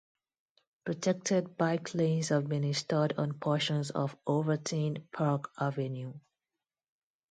Protected 0.83 1.57
bike 1.57 1.93
lanes 1.93 2.29
have 2.29 2.49
been 2.49 2.63
installed 2.63 3.13
on 3.19 3.33
portions 3.33 3.91
of 3.91 4.17
Overton 4.25 5.07
Park 5.13 5.51
Avenue. 5.59 6.13